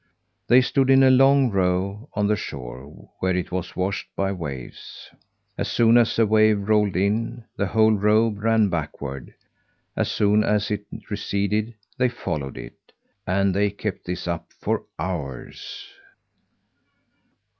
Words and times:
They 0.47 0.61
stood 0.61 0.89
in 0.89 1.03
a 1.03 1.11
long 1.11 1.51
row 1.51 2.09
on 2.15 2.25
the 2.25 2.35
shore 2.35 3.07
where 3.19 3.35
it 3.35 3.51
was 3.51 3.75
washed 3.75 4.07
by 4.15 4.31
waves. 4.31 5.11
As 5.59 5.67
soon 5.67 5.95
as 5.95 6.17
a 6.17 6.25
wave 6.25 6.67
rolled 6.67 6.95
in, 6.95 7.45
the 7.55 7.67
whole 7.67 7.93
row 7.93 8.29
ran 8.29 8.67
backward; 8.69 9.35
as 9.95 10.09
soon 10.11 10.43
as 10.43 10.71
it 10.71 10.87
receded, 11.11 11.75
they 11.99 12.09
followed 12.09 12.57
it. 12.57 12.93
And 13.27 13.53
they 13.53 13.69
kept 13.69 14.05
this 14.05 14.27
up 14.27 14.51
for 14.59 14.85
hours. 14.97 15.85